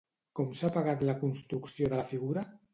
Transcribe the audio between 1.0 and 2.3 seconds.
la construcció de la